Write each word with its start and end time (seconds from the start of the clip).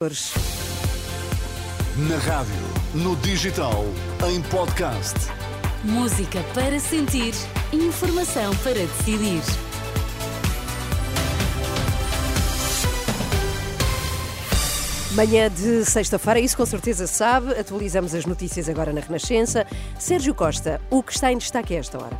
Na 0.00 0.10
rádio, 2.18 2.54
no 2.94 3.16
digital, 3.16 3.84
em 4.28 4.40
podcast. 4.42 5.16
Música 5.82 6.40
para 6.54 6.78
sentir, 6.78 7.34
informação 7.72 8.54
para 8.58 8.74
decidir. 8.74 9.42
Manhã 15.16 15.50
de 15.50 15.84
sexta-feira, 15.84 16.38
isso 16.38 16.56
com 16.56 16.64
certeza 16.64 17.08
sabe. 17.08 17.58
Atualizamos 17.58 18.14
as 18.14 18.24
notícias 18.24 18.68
agora 18.68 18.92
na 18.92 19.00
Renascença. 19.00 19.66
Sérgio 19.98 20.32
Costa, 20.32 20.80
o 20.90 21.02
que 21.02 21.10
está 21.10 21.32
em 21.32 21.38
destaque 21.38 21.74
a 21.74 21.80
esta 21.80 21.98
hora? 21.98 22.16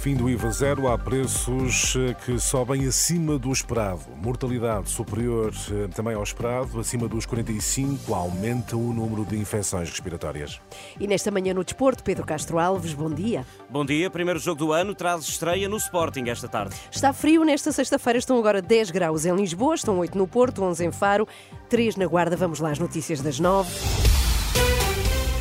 Fim 0.00 0.14
do 0.14 0.30
IVA 0.30 0.50
zero, 0.50 0.88
há 0.88 0.96
preços 0.96 1.94
eh, 1.94 2.14
que 2.24 2.40
sobem 2.40 2.86
acima 2.86 3.38
do 3.38 3.52
esperado. 3.52 4.00
Mortalidade 4.16 4.88
superior 4.88 5.52
eh, 5.70 5.88
também 5.94 6.14
ao 6.14 6.22
esperado, 6.22 6.80
acima 6.80 7.06
dos 7.06 7.26
45, 7.26 8.14
aumenta 8.14 8.78
o 8.78 8.94
número 8.94 9.26
de 9.26 9.36
infecções 9.36 9.90
respiratórias. 9.90 10.58
E 10.98 11.06
nesta 11.06 11.30
manhã 11.30 11.52
no 11.52 11.62
desporto, 11.62 12.02
Pedro 12.02 12.24
Castro 12.24 12.58
Alves, 12.58 12.94
bom 12.94 13.10
dia. 13.10 13.44
Bom 13.68 13.84
dia, 13.84 14.08
primeiro 14.08 14.40
jogo 14.40 14.58
do 14.58 14.72
ano 14.72 14.94
traz 14.94 15.28
estreia 15.28 15.68
no 15.68 15.76
Sporting 15.76 16.30
esta 16.30 16.48
tarde. 16.48 16.74
Está 16.90 17.12
frio 17.12 17.44
nesta 17.44 17.70
sexta-feira, 17.70 18.18
estão 18.18 18.38
agora 18.38 18.62
10 18.62 18.90
graus 18.90 19.26
em 19.26 19.36
Lisboa, 19.36 19.74
estão 19.74 19.98
8 19.98 20.16
no 20.16 20.26
Porto, 20.26 20.62
11 20.62 20.86
em 20.86 20.92
Faro, 20.92 21.28
3 21.68 21.96
na 21.96 22.06
Guarda. 22.06 22.38
Vamos 22.38 22.58
lá 22.58 22.70
às 22.70 22.78
notícias 22.78 23.20
das 23.20 23.38
9 23.38 24.09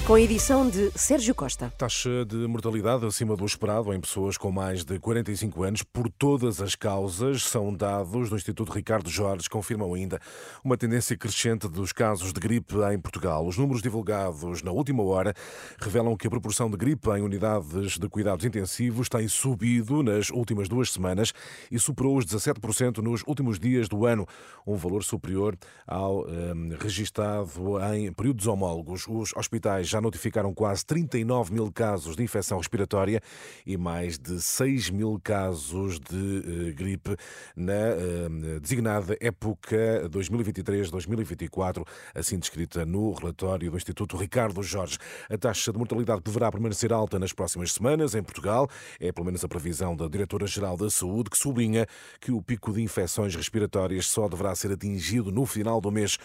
com 0.09 0.15
a 0.15 0.21
edição 0.21 0.67
de 0.67 0.89
Sérgio 0.95 1.35
Costa. 1.35 1.71
Taxa 1.77 2.25
de 2.25 2.35
mortalidade 2.47 3.05
acima 3.05 3.35
do 3.37 3.45
esperado 3.45 3.93
em 3.93 4.01
pessoas 4.01 4.39
com 4.39 4.51
mais 4.51 4.83
de 4.83 4.97
45 4.97 5.61
anos 5.61 5.83
por 5.83 6.09
todas 6.09 6.59
as 6.59 6.73
causas 6.73 7.43
são 7.43 7.71
dados 7.71 8.27
do 8.27 8.35
Instituto 8.35 8.71
Ricardo 8.71 9.07
Jorge, 9.07 9.47
confirmam 9.47 9.93
ainda 9.93 10.19
uma 10.63 10.75
tendência 10.75 11.15
crescente 11.15 11.67
dos 11.67 11.93
casos 11.93 12.33
de 12.33 12.39
gripe 12.39 12.73
em 12.91 12.99
Portugal. 12.99 13.45
Os 13.45 13.55
números 13.55 13.83
divulgados 13.83 14.63
na 14.63 14.71
última 14.71 15.03
hora 15.03 15.31
revelam 15.79 16.17
que 16.17 16.25
a 16.25 16.29
proporção 16.31 16.71
de 16.71 16.75
gripe 16.75 17.07
em 17.11 17.21
unidades 17.21 17.99
de 17.99 18.09
cuidados 18.09 18.43
intensivos 18.43 19.09
tem 19.09 19.27
subido 19.27 20.01
nas 20.01 20.31
últimas 20.31 20.67
duas 20.67 20.91
semanas 20.91 21.33
e 21.69 21.77
superou 21.77 22.17
os 22.17 22.25
17% 22.25 22.97
nos 22.97 23.21
últimos 23.27 23.59
dias 23.59 23.87
do 23.87 24.07
ano, 24.07 24.25
um 24.65 24.75
valor 24.75 25.03
superior 25.03 25.55
ao 25.85 26.25
um, 26.27 26.75
registado 26.79 27.79
em 27.93 28.11
períodos 28.11 28.47
homólogos. 28.47 29.05
Os 29.07 29.35
hospitais 29.35 29.87
já 29.87 29.98
notificaram 30.01 30.53
quase 30.53 30.85
39 30.85 31.53
mil 31.53 31.71
casos 31.71 32.15
de 32.15 32.23
infecção 32.23 32.57
respiratória 32.57 33.21
e 33.65 33.77
mais 33.77 34.17
de 34.17 34.41
6 34.41 34.89
mil 34.89 35.19
casos 35.23 35.99
de 35.99 36.15
uh, 36.15 36.75
gripe 36.75 37.15
na 37.55 37.73
uh, 37.73 38.59
designada 38.59 39.17
época 39.19 40.09
2023-2024, 40.09 41.85
assim 42.13 42.37
descrita 42.37 42.85
no 42.85 43.13
relatório 43.13 43.71
do 43.71 43.77
Instituto 43.77 44.17
Ricardo 44.17 44.61
Jorge. 44.63 44.97
A 45.29 45.37
taxa 45.37 45.71
de 45.71 45.77
mortalidade 45.77 46.21
deverá 46.23 46.51
permanecer 46.51 46.91
alta 46.91 47.19
nas 47.19 47.33
próximas 47.33 47.71
semanas 47.73 48.15
em 48.15 48.23
Portugal. 48.23 48.69
É 48.99 49.11
pelo 49.11 49.25
menos 49.25 49.43
a 49.43 49.47
previsão 49.47 49.95
da 49.95 50.07
Diretora-Geral 50.07 50.77
da 50.77 50.89
Saúde, 50.89 51.29
que 51.29 51.37
sublinha 51.37 51.85
que 52.19 52.31
o 52.31 52.41
pico 52.41 52.73
de 52.73 52.81
infecções 52.81 53.35
respiratórias 53.35 54.07
só 54.07 54.27
deverá 54.27 54.55
ser 54.55 54.71
atingido 54.71 55.31
no 55.31 55.45
final 55.45 55.79
do 55.81 55.91
mês. 55.91 56.17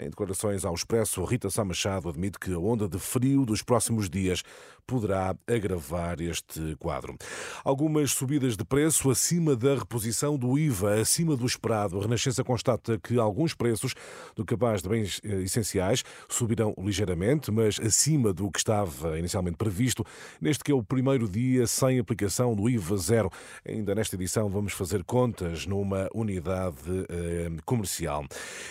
Em 0.00 0.08
declarações 0.10 0.64
ao 0.64 0.74
Expresso, 0.74 1.24
Rita 1.24 1.50
Sá 1.50 1.64
Machado 1.64 2.08
admite 2.08 2.38
que 2.38 2.52
a 2.52 2.58
onda 2.58 2.88
de 2.88 2.98
frio 3.22 3.46
dos 3.46 3.62
próximos 3.62 4.10
dias 4.10 4.42
poderá 4.86 5.34
agravar 5.46 6.20
este 6.20 6.76
quadro. 6.78 7.16
Algumas 7.64 8.12
subidas 8.12 8.56
de 8.56 8.64
preço 8.64 9.10
acima 9.10 9.54
da 9.56 9.76
reposição 9.76 10.36
do 10.36 10.58
IVA, 10.58 11.00
acima 11.00 11.36
do 11.36 11.46
esperado. 11.46 11.98
A 11.98 12.02
Renascença 12.02 12.42
constata 12.44 12.98
que 12.98 13.18
alguns 13.18 13.54
preços 13.54 13.94
do 14.34 14.44
capaz 14.44 14.82
de 14.82 14.88
bens 14.88 15.20
eh, 15.24 15.42
essenciais 15.42 16.02
subirão 16.28 16.74
ligeiramente, 16.78 17.50
mas 17.50 17.78
acima 17.80 18.32
do 18.32 18.50
que 18.50 18.58
estava 18.58 19.18
inicialmente 19.18 19.56
previsto, 19.56 20.04
neste 20.40 20.64
que 20.64 20.72
é 20.72 20.74
o 20.74 20.82
primeiro 20.82 21.28
dia 21.28 21.66
sem 21.66 21.98
aplicação 21.98 22.54
do 22.54 22.68
IVA 22.68 22.96
zero. 22.96 23.30
Ainda 23.66 23.94
nesta 23.94 24.16
edição 24.16 24.48
vamos 24.48 24.72
fazer 24.72 25.04
contas 25.04 25.64
numa 25.64 26.08
unidade 26.12 27.06
eh, 27.08 27.50
comercial. 27.64 28.26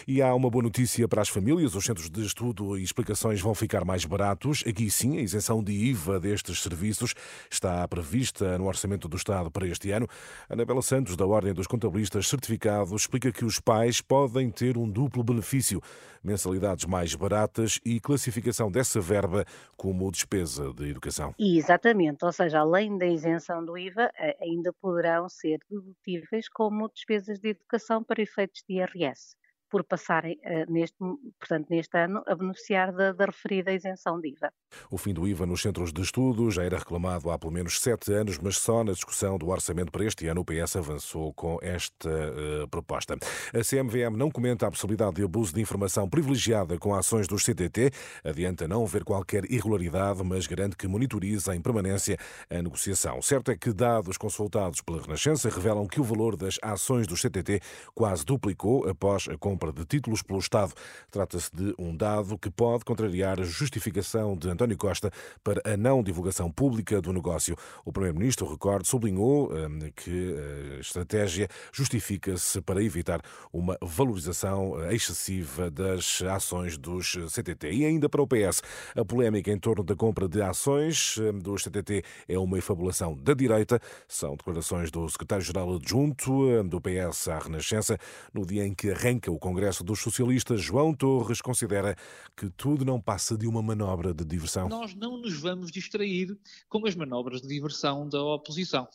E 0.07 0.21
há 0.21 0.35
uma 0.35 0.49
boa 0.49 0.63
notícia 0.63 1.07
para 1.07 1.21
as 1.21 1.29
famílias: 1.29 1.73
os 1.73 1.85
centros 1.85 2.09
de 2.09 2.23
estudo 2.25 2.77
e 2.77 2.83
explicações 2.83 3.41
vão 3.41 3.55
ficar 3.55 3.85
mais 3.85 4.05
baratos. 4.05 4.30
Aqui 4.31 4.89
sim, 4.89 5.17
a 5.17 5.21
isenção 5.21 5.63
de 5.63 5.71
IVA 5.71 6.19
destes 6.19 6.61
serviços 6.61 7.13
está 7.49 7.87
prevista 7.87 8.57
no 8.57 8.67
Orçamento 8.67 9.07
do 9.07 9.17
Estado 9.17 9.51
para 9.51 9.67
este 9.67 9.91
ano. 9.91 10.07
Anabela 10.49 10.81
Santos, 10.81 11.15
da 11.15 11.25
Ordem 11.25 11.53
dos 11.53 11.67
Contabilistas 11.67 12.27
Certificados, 12.27 12.91
explica 12.91 13.31
que 13.31 13.43
os 13.43 13.59
pais 13.59 14.01
podem 14.01 14.49
ter 14.49 14.77
um 14.77 14.89
duplo 14.89 15.23
benefício: 15.23 15.81
mensalidades 16.23 16.85
mais 16.85 17.13
baratas 17.15 17.79
e 17.85 17.99
classificação 17.99 18.71
dessa 18.71 19.01
verba 19.01 19.45
como 19.75 20.11
despesa 20.11 20.73
de 20.73 20.89
educação. 20.89 21.35
Exatamente, 21.37 22.23
ou 22.23 22.31
seja, 22.31 22.59
além 22.59 22.97
da 22.97 23.05
isenção 23.05 23.65
do 23.65 23.77
IVA, 23.77 24.11
ainda 24.41 24.71
poderão 24.73 25.27
ser 25.27 25.59
dedutíveis 25.69 26.47
como 26.49 26.89
despesas 26.93 27.39
de 27.39 27.49
educação 27.49 28.03
para 28.03 28.21
efeitos 28.21 28.63
de 28.67 28.75
IRS 28.75 29.40
por 29.71 29.85
passarem, 29.85 30.37
uh, 30.43 30.71
neste, 30.71 30.97
portanto, 31.39 31.67
neste 31.69 31.97
ano, 31.97 32.21
a 32.27 32.35
beneficiar 32.35 32.91
da, 32.91 33.13
da, 33.13 33.25
referida 33.25 33.71
isenção 33.71 34.19
de 34.19 34.27
IVA. 34.27 34.51
O 34.89 34.97
fim 34.97 35.13
do 35.13 35.25
IVA 35.25 35.45
nos 35.45 35.61
centros 35.61 35.93
de 35.93 36.01
estudo 36.01 36.51
já 36.51 36.63
era 36.63 36.77
reclamado 36.77 37.31
há 37.31 37.39
pelo 37.39 37.53
menos 37.53 37.79
sete 37.79 38.11
anos, 38.11 38.37
mas 38.37 38.57
só 38.57 38.83
na 38.83 38.91
discussão 38.91 39.37
do 39.37 39.47
orçamento 39.47 39.91
para 39.91 40.03
este 40.03 40.27
ano 40.27 40.41
o 40.41 40.45
PS 40.45 40.75
avançou 40.75 41.33
com 41.33 41.57
esta 41.61 42.09
uh, 42.09 42.67
proposta. 42.67 43.17
A 43.53 43.63
CMVM 43.63 44.17
não 44.17 44.29
comenta 44.29 44.67
a 44.67 44.71
possibilidade 44.71 45.15
de 45.15 45.23
abuso 45.23 45.53
de 45.53 45.61
informação 45.61 46.09
privilegiada 46.09 46.77
com 46.77 46.93
ações 46.93 47.25
dos 47.27 47.45
CTT, 47.45 47.91
adianta 48.25 48.67
não 48.67 48.83
haver 48.83 49.05
qualquer 49.05 49.45
irregularidade, 49.45 50.21
mas 50.23 50.47
garante 50.47 50.75
que 50.75 50.87
monitoriza 50.87 51.55
em 51.55 51.61
permanência 51.61 52.17
a 52.49 52.61
negociação. 52.61 53.21
Certo 53.21 53.51
é 53.51 53.55
que 53.55 53.71
dados 53.71 54.17
consultados 54.17 54.81
pela 54.81 55.01
Renascença 55.01 55.49
revelam 55.49 55.87
que 55.87 56.01
o 56.01 56.03
valor 56.03 56.35
das 56.35 56.59
ações 56.61 57.07
dos 57.07 57.21
CTT 57.21 57.61
quase 57.95 58.25
duplicou 58.25 58.87
após 58.89 59.29
a 59.29 59.37
compra 59.37 59.60
compra 59.61 59.71
de 59.71 59.85
títulos 59.85 60.23
pelo 60.23 60.39
Estado. 60.39 60.73
Trata-se 61.11 61.55
de 61.55 61.75
um 61.77 61.95
dado 61.95 62.37
que 62.37 62.49
pode 62.49 62.83
contrariar 62.83 63.39
a 63.39 63.43
justificação 63.43 64.35
de 64.35 64.49
António 64.49 64.75
Costa 64.75 65.11
para 65.43 65.61
a 65.63 65.77
não 65.77 66.01
divulgação 66.01 66.51
pública 66.51 66.99
do 66.99 67.13
negócio. 67.13 67.55
O 67.85 67.93
Primeiro-Ministro, 67.93 68.49
recordo, 68.49 68.87
sublinhou 68.87 69.53
hum, 69.53 69.79
que 69.95 70.35
a 70.77 70.79
estratégia 70.79 71.47
justifica-se 71.71 72.59
para 72.61 72.83
evitar 72.83 73.21
uma 73.53 73.77
valorização 73.81 74.73
excessiva 74.91 75.69
das 75.69 76.23
ações 76.23 76.77
dos 76.77 77.17
CTT. 77.29 77.71
E 77.71 77.85
ainda 77.85 78.09
para 78.09 78.21
o 78.21 78.27
PS, 78.27 78.63
a 78.95 79.05
polémica 79.05 79.51
em 79.51 79.59
torno 79.59 79.83
da 79.83 79.95
compra 79.95 80.27
de 80.27 80.41
ações 80.41 81.17
hum, 81.19 81.37
dos 81.37 81.63
CTT 81.63 82.03
é 82.27 82.39
uma 82.39 82.57
efabulação 82.57 83.15
da 83.15 83.35
direita. 83.35 83.79
São 84.07 84.35
declarações 84.35 84.89
do 84.89 85.07
secretário-geral 85.07 85.75
adjunto 85.75 86.31
hum, 86.31 86.67
do 86.67 86.81
PS 86.81 87.27
à 87.27 87.37
Renascença 87.37 87.97
no 88.33 88.43
dia 88.43 88.65
em 88.65 88.73
que 88.73 88.89
arranca 88.89 89.29
o 89.31 89.37
Congresso 89.37 89.50
dos 89.83 89.99
Socialistas, 89.99 90.61
João 90.61 90.93
Torres, 90.93 91.41
considera 91.41 91.95
que 92.35 92.49
tudo 92.49 92.85
não 92.85 92.99
passa 92.99 93.37
de 93.37 93.47
uma 93.47 93.61
manobra 93.61 94.13
de 94.13 94.23
diversão. 94.23 94.69
Nós 94.69 94.93
não 94.95 95.17
nos 95.17 95.39
vamos 95.39 95.71
distrair 95.71 96.37
com 96.69 96.85
as 96.85 96.95
manobras 96.95 97.41
de 97.41 97.47
diversão 97.47 98.07
da 98.07 98.21
oposição. 98.23 98.87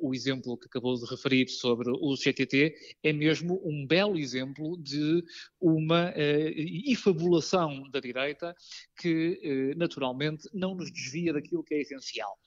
O 0.00 0.14
exemplo 0.14 0.56
que 0.56 0.66
acabou 0.66 0.94
de 0.94 1.04
referir 1.06 1.48
sobre 1.48 1.90
o 1.90 2.16
CTT 2.16 2.74
é 3.02 3.12
mesmo 3.12 3.60
um 3.64 3.86
belo 3.86 4.18
exemplo 4.18 4.76
de 4.78 5.22
uma 5.60 6.10
uh, 6.10 6.90
efabulação 6.90 7.88
da 7.90 8.00
direita 8.00 8.54
que, 8.96 9.74
uh, 9.74 9.78
naturalmente, 9.78 10.48
não 10.52 10.74
nos 10.74 10.90
desvia 10.90 11.32
daquilo 11.32 11.64
que 11.64 11.74
é 11.74 11.80
essencial. 11.80 12.38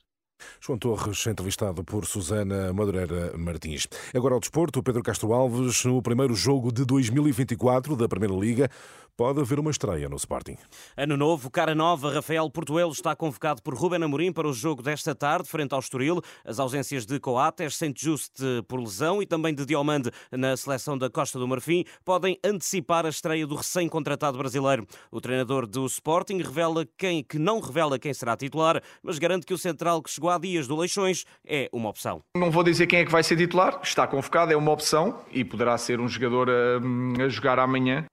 João 0.59 0.77
Torres, 0.77 1.25
entrevistado 1.27 1.83
por 1.83 2.05
Susana 2.05 2.73
Madureira 2.73 3.35
Martins. 3.37 3.87
Agora 4.13 4.33
ao 4.33 4.39
desporto, 4.39 4.83
Pedro 4.83 5.03
Castro 5.03 5.33
Alves, 5.33 5.83
no 5.85 6.01
primeiro 6.01 6.35
jogo 6.35 6.71
de 6.71 6.85
2024 6.85 7.95
da 7.95 8.07
Primeira 8.07 8.35
Liga, 8.35 8.69
pode 9.17 9.41
haver 9.41 9.59
uma 9.59 9.71
estreia 9.71 10.07
no 10.07 10.15
Sporting. 10.15 10.57
Ano 10.95 11.17
novo, 11.17 11.49
cara 11.49 11.73
nova, 11.73 12.13
Rafael 12.13 12.47
Portuelo 12.51 12.91
está 12.91 13.15
convocado 13.15 13.63
por 13.63 13.73
Ruben 13.73 14.03
Amorim 14.03 14.31
para 14.31 14.47
o 14.47 14.53
jogo 14.53 14.83
desta 14.83 15.15
tarde, 15.15 15.49
frente 15.49 15.73
ao 15.73 15.79
Estoril. 15.79 16.21
As 16.45 16.59
ausências 16.59 17.03
de 17.03 17.19
Coates, 17.19 17.75
Saint 17.75 17.99
Just 17.99 18.33
por 18.67 18.79
lesão 18.79 19.19
e 19.19 19.25
também 19.25 19.55
de 19.55 19.65
Diomande 19.65 20.11
na 20.31 20.55
seleção 20.55 20.95
da 20.95 21.09
Costa 21.09 21.39
do 21.39 21.47
Marfim 21.47 21.83
podem 22.05 22.37
antecipar 22.43 23.07
a 23.07 23.09
estreia 23.09 23.47
do 23.47 23.55
recém-contratado 23.55 24.37
brasileiro. 24.37 24.85
O 25.11 25.19
treinador 25.19 25.65
do 25.65 25.87
Sporting 25.87 26.37
revela 26.37 26.87
quem 26.95 27.23
que 27.23 27.39
não 27.39 27.59
revela 27.59 27.97
quem 27.97 28.13
será 28.13 28.37
titular, 28.37 28.79
mas 29.01 29.17
garante 29.17 29.47
que 29.47 29.53
o 29.53 29.57
central 29.57 30.03
que 30.03 30.11
chegou 30.11 30.29
há 30.29 30.37
dias 30.37 30.67
do 30.67 30.75
Leixões 30.75 31.25
é 31.43 31.67
uma 31.73 31.89
opção. 31.89 32.21
Não 32.35 32.51
vou 32.51 32.63
dizer 32.63 32.85
quem 32.85 32.99
é 32.99 33.05
que 33.05 33.11
vai 33.11 33.23
ser 33.23 33.35
titular, 33.35 33.79
está 33.81 34.05
convocado, 34.05 34.53
é 34.53 34.55
uma 34.55 34.71
opção 34.71 35.21
e 35.31 35.43
poderá 35.43 35.75
ser 35.75 35.99
um 35.99 36.07
jogador 36.07 36.49
a, 36.51 37.23
a 37.23 37.29
jogar 37.29 37.57
amanhã 37.57 38.05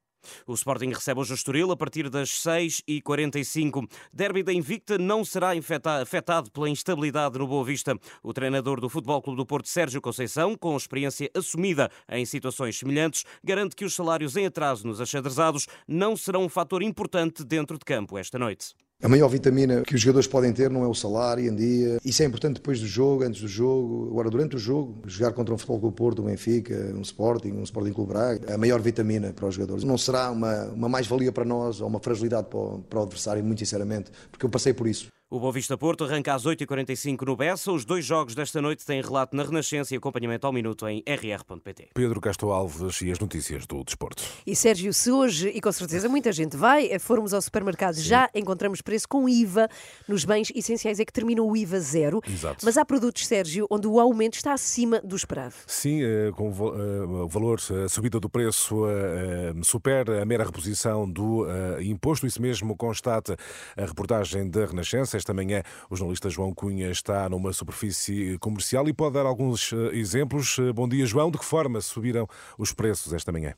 O 0.47 0.55
Sporting 0.55 0.89
recebe 0.91 1.21
hoje 1.21 1.33
o 1.33 1.35
Estoril 1.35 1.71
a 1.71 1.77
partir 1.77 2.09
das 2.09 2.31
6h45. 2.31 3.89
Derby 4.13 4.43
da 4.43 4.53
Invicta 4.53 4.99
não 4.99 5.25
será 5.25 5.53
afetado 6.01 6.51
pela 6.51 6.69
instabilidade 6.69 7.39
no 7.39 7.47
Boa 7.47 7.65
Vista. 7.65 7.99
O 8.23 8.33
treinador 8.33 8.81
do 8.81 8.89
Futebol 8.89 9.23
Clube 9.23 9.39
do 9.39 9.47
Porto, 9.47 9.69
Sérgio 9.69 10.01
Conceição, 10.01 10.57
com 10.57 10.77
experiência 10.77 11.31
assumida 11.35 11.91
em 12.09 12.25
situações 12.25 12.79
semelhantes, 12.79 13.25
garante 13.43 13.77
que 13.77 13.85
os 13.85 13.95
salários 13.95 14.37
em 14.37 14.47
atraso 14.47 14.87
nos 14.87 15.01
achadrezados 15.01 15.67
não 15.87 16.17
serão 16.17 16.45
um 16.45 16.49
fator 16.49 16.83
importante 16.83 17.45
dentro 17.45 17.79
de 17.79 17.85
campo 17.85 18.19
esta 18.19 18.39
noite. 18.39 18.75
A 19.05 19.09
maior 19.09 19.29
vitamina 19.29 19.83
que 19.83 19.95
os 19.95 20.01
jogadores 20.01 20.27
podem 20.27 20.51
ter 20.51 20.71
não 20.71 20.83
é 20.83 20.89
o 20.89 20.95
salário 20.95 21.47
em 21.47 21.55
dia. 21.55 21.99
Isso 22.03 22.23
é 22.23 22.25
importante 22.25 22.55
depois 22.55 22.81
do 22.81 22.87
jogo, 22.87 23.23
antes 23.23 23.43
do 23.43 23.47
jogo, 23.47 24.09
agora 24.11 24.31
durante 24.31 24.57
o 24.57 24.59
jogo. 24.59 25.03
Jogar 25.05 25.35
contra 25.35 25.55
um 25.55 25.59
Futebol 25.59 25.79
Clube 25.79 25.95
Porto, 25.95 26.23
um 26.23 26.25
Benfica, 26.25 26.75
um 26.97 27.03
Sporting, 27.03 27.51
um 27.51 27.63
Sporting 27.65 27.93
Clube 27.93 28.15
Braga, 28.15 28.55
a 28.55 28.57
maior 28.57 28.81
vitamina 28.81 29.31
para 29.35 29.47
os 29.47 29.57
jogadores. 29.57 29.85
Não 29.85 29.99
será 29.99 30.31
uma, 30.31 30.69
uma 30.69 30.89
mais-valia 30.89 31.31
para 31.31 31.45
nós 31.45 31.83
ou 31.83 31.87
uma 31.87 32.01
fragilidade 32.01 32.47
para 32.49 32.59
o, 32.59 32.79
para 32.79 33.01
o 33.01 33.03
adversário, 33.03 33.45
muito 33.45 33.59
sinceramente, 33.59 34.11
porque 34.31 34.47
eu 34.47 34.49
passei 34.49 34.73
por 34.73 34.87
isso. 34.87 35.09
O 35.35 35.41
Boa 35.41 35.53
Vista 35.53 35.77
Porto 35.77 36.05
arranca 36.05 36.33
às 36.33 36.47
8h45 36.47 37.23
no 37.23 37.35
Bessa. 37.35 37.73
Os 37.73 37.85
dois 37.85 38.05
jogos 38.05 38.37
desta 38.37 38.63
noite 38.63 38.87
têm 38.87 39.03
relato 39.03 39.35
na 39.35 39.43
Renascença 39.43 39.93
e 39.93 39.97
acompanhamento 39.97 40.47
ao 40.47 40.53
minuto 40.53 40.87
em 40.87 41.03
rr.pt. 41.05 41.89
Pedro 41.93 42.21
Castro 42.21 42.53
Alves 42.53 43.03
e 43.03 43.11
as 43.11 43.19
notícias 43.19 43.67
do 43.67 43.83
desporto. 43.83 44.23
E 44.47 44.55
Sérgio, 44.55 44.95
se 44.95 45.11
hoje, 45.11 45.49
e 45.49 45.61
com 45.61 45.73
certeza 45.73 46.09
muita 46.09 46.31
gente 46.31 46.57
vai, 46.57 46.87
eh, 46.87 47.01
formos 47.01 47.35
ao 47.35 47.43
supermercado, 47.43 47.97
Sim. 47.97 48.03
já 48.03 48.31
encontramos 48.33 48.81
preço 48.81 49.09
com 49.09 49.29
IVA 49.29 49.69
nos 50.07 50.25
bens 50.25 50.53
essenciais, 50.55 51.01
é 51.01 51.05
que 51.05 51.13
termina 51.13 51.43
o 51.43 51.57
IVA 51.57 51.81
zero. 51.81 52.21
Exato. 52.29 52.65
Mas 52.65 52.79
há 52.79 52.85
produtos, 52.85 53.27
Sérgio, 53.27 53.67
onde 53.69 53.89
o 53.89 53.99
aumento 53.99 54.35
está 54.35 54.53
acima 54.53 55.01
do 55.01 55.17
esperado. 55.17 55.55
Sim, 55.67 56.01
eh, 56.01 56.31
com 56.37 56.49
o 56.49 57.27
valor, 57.27 57.59
a 57.85 57.89
subida 57.89 58.21
do 58.21 58.31
preço 58.31 58.87
eh, 58.87 59.53
supera 59.65 60.23
a 60.23 60.25
mera 60.25 60.45
reposição 60.45 61.11
do 61.11 61.45
imposto. 61.81 62.25
Isso 62.25 62.41
mesmo 62.41 62.77
constata 62.77 63.37
a 63.77 63.85
reportagem 63.85 64.49
da 64.49 64.65
Renascença 64.65 65.24
esta 65.25 65.33
manhã 65.33 65.63
o 65.89 65.97
jornalista 65.97 66.29
João 66.29 66.53
Cunha 66.53 66.91
está 66.91 67.29
numa 67.31 67.51
superfície 67.51 68.37
comercial 68.39 68.87
e 68.89 68.93
pode 68.93 69.15
dar 69.15 69.25
alguns 69.25 69.73
eh, 69.73 69.97
exemplos. 69.97 70.59
Eh, 70.59 70.71
bom 70.71 70.87
dia, 70.87 71.07
João. 71.07 71.31
De 71.31 71.39
que 71.39 71.45
forma 71.45 71.81
subiram 71.81 72.29
os 72.59 72.75
preços 72.75 73.15
esta 73.15 73.33
manhã? 73.33 73.55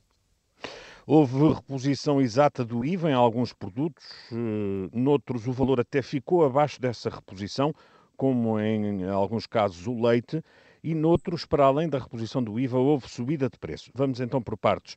Houve 1.05 1.55
reposição 1.55 2.21
exata 2.21 2.65
do 2.65 2.85
IVA 2.85 3.11
em 3.11 3.15
alguns 3.15 3.53
produtos, 3.53 4.05
eh, 4.31 4.89
noutros 4.93 5.49
o 5.49 5.53
valor 5.53 5.81
até 5.81 6.03
ficou 6.03 6.45
abaixo 6.45 6.81
dessa 6.81 7.11
reposição, 7.11 7.75
como 8.17 8.61
em 8.61 9.05
alguns 9.09 9.47
casos 9.47 9.89
o 9.89 10.01
leite, 10.01 10.41
e 10.85 10.95
noutros, 10.95 11.45
para 11.45 11.65
além 11.65 11.89
da 11.89 11.99
reposição 11.99 12.43
do 12.43 12.61
IVA, 12.61 12.79
houve 12.79 13.09
subida 13.09 13.49
de 13.49 13.59
preço. 13.59 13.91
Vamos 13.93 14.21
então 14.21 14.41
por 14.41 14.57
partes. 14.57 14.97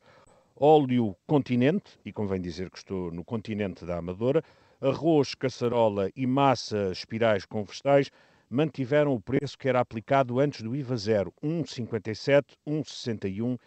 Óleo 0.56 1.16
Continente, 1.26 1.98
e 2.06 2.14
convém 2.14 2.40
dizer 2.40 2.70
que 2.70 2.78
estou 2.78 3.12
no 3.12 3.24
continente 3.24 3.86
da 3.86 3.98
Amadora, 3.98 4.44
arroz, 4.82 5.36
caçarola 5.36 6.10
e 6.16 6.26
massa 6.26 6.92
espirais 6.92 7.46
com 7.46 7.64
vegetais 7.64 8.10
mantiveram 8.50 9.14
o 9.14 9.22
preço 9.22 9.58
que 9.58 9.70
era 9.70 9.80
aplicado 9.80 10.40
antes 10.40 10.62
do 10.62 10.76
IVA 10.76 10.98
zero, 10.98 11.34
1,57, 11.44 12.56
1,61 12.68 13.60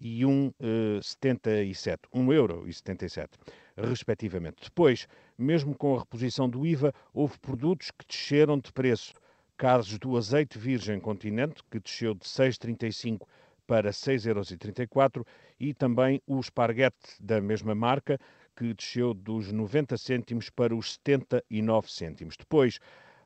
e 0.00 0.20
1,77, 0.20 1.98
1 2.12 2.32
euro 2.32 2.68
e 2.68 2.72
77, 2.72 3.30
respectivamente. 3.76 4.62
Depois, 4.62 5.08
mesmo 5.36 5.74
com 5.74 5.96
a 5.96 5.98
reposição 5.98 6.48
do 6.48 6.64
IVA, 6.64 6.94
houve 7.12 7.38
produtos 7.38 7.90
que 7.90 8.06
desceram 8.06 8.58
de 8.58 8.72
preço. 8.72 9.14
Casos 9.56 9.98
do 9.98 10.16
azeite 10.16 10.56
virgem 10.56 11.00
continente, 11.00 11.64
que 11.68 11.80
desceu 11.80 12.14
de 12.14 12.24
6,35 12.24 13.26
para 13.66 13.90
6,34 13.90 15.16
euros, 15.16 15.24
e 15.58 15.74
também 15.74 16.22
o 16.28 16.38
esparguete 16.38 17.20
da 17.20 17.40
mesma 17.40 17.74
marca, 17.74 18.20
que 18.58 18.74
desceu 18.74 19.14
dos 19.14 19.52
90 19.52 19.96
cêntimos 19.96 20.50
para 20.50 20.74
os 20.74 20.94
79 20.94 21.88
cêntimos. 21.92 22.36
Depois, 22.36 22.80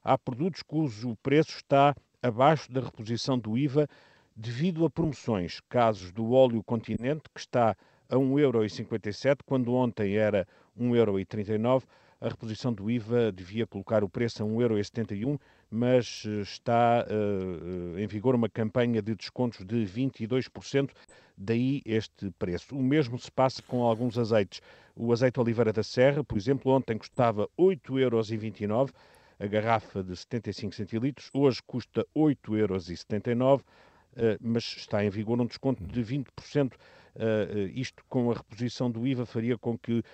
há 0.05 0.19
produtos 0.19 0.63
cujo 0.63 1.17
preço 1.23 1.57
está 1.57 1.95
abaixo 2.23 2.71
da 2.71 2.83
reposição 2.83 3.39
do 3.39 3.57
IVA 3.57 3.89
devido 4.37 4.85
a 4.85 4.91
promoções, 4.91 5.59
casos 5.71 6.13
do 6.13 6.33
óleo 6.33 6.63
Continente, 6.63 7.23
que 7.35 7.41
está 7.41 7.75
a 8.11 8.15
1,57€, 8.15 9.39
quando 9.47 9.73
ontem 9.73 10.17
era 10.17 10.47
1,39€, 10.79 11.83
a 12.23 12.29
reposição 12.29 12.73
do 12.73 12.89
IVA 12.89 13.33
devia 13.33 13.67
colocar 13.67 14.05
o 14.05 14.09
preço 14.09 14.45
a 14.45 14.47
1,71€, 14.47 15.41
mas 15.69 16.23
eh, 16.25 16.41
está 16.43 17.05
uh, 17.05 17.99
em 17.99 18.07
vigor 18.07 18.37
uma 18.37 18.49
campanha 18.49 19.03
de 19.03 19.17
descontos 19.17 19.67
de 19.67 19.85
22%, 19.85 20.91
daí 21.37 21.83
este 21.85 22.31
preço. 22.39 22.77
O 22.77 22.83
mesmo 22.83 23.19
se 23.19 23.31
passa 23.31 23.61
com 23.63 23.83
alguns 23.83 24.17
azeites. 24.17 24.61
O 24.95 25.13
azeite 25.13 25.41
Oliveira 25.41 25.73
da 25.73 25.83
Serra, 25.83 26.23
por 26.23 26.39
exemplo, 26.39 26.71
ontem 26.71 26.97
custava 26.97 27.49
8,29€, 27.59 28.91
a 29.41 29.47
garrafa 29.49 30.05
de 30.05 30.17
75 30.17 30.77
centilitros, 30.77 31.29
hoje 31.35 31.61
custa 31.67 32.07
8,79€, 32.17 33.59
uh, 33.59 33.65
mas 34.41 34.63
está 34.63 35.05
em 35.05 35.11
vigor 35.11 35.41
um 35.41 35.47
desconto 35.47 35.83
de 35.83 36.05
20%. 36.05 36.75
Uh, 37.15 37.69
isto 37.75 38.03
com 38.09 38.31
a 38.31 38.35
reposição 38.35 38.91
do 38.91 39.07
IVA 39.07 39.27
faria 39.27 39.59
com 39.59 39.77
que, 39.77 39.99
uh, 39.99 40.05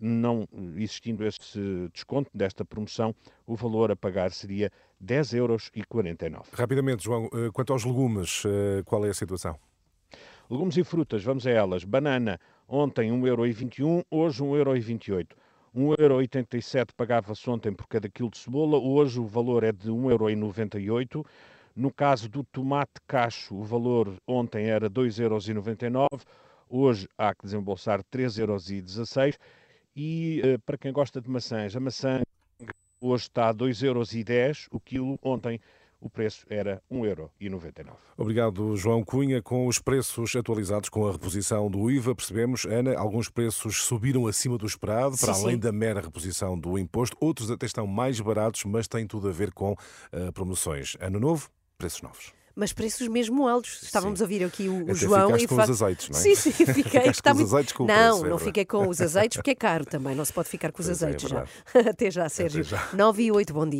não 0.00 0.48
existindo 0.76 1.24
esse 1.24 1.88
desconto 1.92 2.30
desta 2.34 2.64
promoção, 2.64 3.14
o 3.46 3.54
valor 3.54 3.90
a 3.90 3.96
pagar 3.96 4.32
seria 4.32 4.70
10,49 5.02 5.36
euros. 5.36 5.70
Rapidamente, 6.52 7.04
João, 7.04 7.28
quanto 7.52 7.72
aos 7.72 7.84
legumes, 7.84 8.42
qual 8.84 9.06
é 9.06 9.10
a 9.10 9.14
situação? 9.14 9.58
Legumes 10.50 10.76
e 10.76 10.82
frutas, 10.82 11.22
vamos 11.22 11.46
a 11.46 11.50
elas. 11.50 11.84
Banana, 11.84 12.40
ontem 12.68 13.10
1,21€, 13.10 14.04
hoje 14.10 14.42
1,28€. 14.42 15.28
1,87€ 15.74 16.88
pagava-se 16.96 17.48
ontem 17.48 17.72
por 17.72 17.86
cada 17.86 18.08
quilo 18.08 18.30
de 18.30 18.38
cebola, 18.38 18.76
hoje 18.76 19.20
o 19.20 19.26
valor 19.26 19.62
é 19.62 19.70
de 19.70 19.88
1,98€. 19.88 21.24
No 21.74 21.92
caso 21.92 22.28
do 22.28 22.44
tomate 22.44 23.00
cacho, 23.06 23.54
o 23.54 23.62
valor 23.62 24.16
ontem 24.26 24.66
era 24.66 24.90
2,99€, 24.90 26.08
hoje 26.68 27.08
há 27.16 27.34
que 27.34 27.44
desembolsar 27.44 28.02
3,16€. 28.04 29.36
E 29.94 30.42
uh, 30.44 30.58
para 30.60 30.78
quem 30.78 30.92
gosta 30.92 31.20
de 31.20 31.28
maçãs, 31.28 31.74
a 31.74 31.80
maçã 31.80 32.22
hoje 33.00 33.24
está 33.24 33.48
a 33.48 33.54
2,10€ 33.54 34.68
o 34.70 34.78
quilo, 34.78 35.18
ontem 35.22 35.60
o 36.00 36.08
preço 36.08 36.46
era 36.48 36.82
1,99€. 36.90 37.92
Obrigado, 38.16 38.74
João 38.76 39.04
Cunha. 39.04 39.42
Com 39.42 39.66
os 39.66 39.78
preços 39.78 40.34
atualizados 40.34 40.88
com 40.88 41.06
a 41.06 41.12
reposição 41.12 41.70
do 41.70 41.90
IVA, 41.90 42.14
percebemos, 42.14 42.64
Ana, 42.64 42.96
alguns 42.96 43.28
preços 43.28 43.82
subiram 43.82 44.26
acima 44.26 44.56
do 44.56 44.66
esperado, 44.66 45.16
para 45.18 45.34
sim, 45.34 45.42
além 45.42 45.56
sim. 45.56 45.60
da 45.60 45.70
mera 45.70 46.00
reposição 46.00 46.58
do 46.58 46.78
imposto. 46.78 47.16
Outros 47.20 47.50
até 47.50 47.66
estão 47.66 47.86
mais 47.86 48.18
baratos, 48.18 48.64
mas 48.64 48.88
têm 48.88 49.06
tudo 49.06 49.28
a 49.28 49.32
ver 49.32 49.52
com 49.52 49.72
uh, 49.72 50.32
promoções. 50.32 50.96
Ano 51.00 51.20
novo, 51.20 51.50
preços 51.80 52.02
novos 52.02 52.40
mas 52.60 52.72
preços 52.72 53.08
mesmo 53.08 53.48
altos. 53.48 53.82
Estávamos 53.82 54.18
sim. 54.18 54.22
a 54.22 54.26
ouvir 54.26 54.44
aqui 54.44 54.68
o, 54.68 54.82
Até 54.82 54.94
João 54.94 55.36
e 55.36 55.46
com 55.46 55.54
os 55.54 55.70
azeites, 55.70 56.08
não 56.10 56.18
é? 56.18 56.22
Sim, 56.22 56.34
sim, 56.34 56.52
fiquei. 56.74 57.02
está 57.06 57.32
muito... 57.32 57.46
azeites 57.46 57.72
com 57.72 57.86
não, 57.86 58.18
preço, 58.18 58.28
não 58.28 58.36
é 58.36 58.40
fiquei 58.40 58.64
com 58.64 58.88
os 58.88 59.00
azeites 59.00 59.36
porque 59.36 59.52
é 59.52 59.54
caro 59.54 59.86
também, 59.86 60.14
não 60.14 60.24
se 60.24 60.32
pode 60.32 60.48
ficar 60.48 60.72
com 60.72 60.82
os 60.82 60.86
pois 60.86 61.02
é, 61.02 61.06
azeites 61.06 61.24
é 61.32 61.34
já. 61.34 61.90
Até 61.90 62.10
já, 62.10 62.28
Sérgio. 62.28 62.60
Até 62.60 62.70
já. 62.70 62.88
9 62.92 63.22
e 63.22 63.32
8, 63.32 63.54
bom 63.54 63.66
dia. 63.66 63.78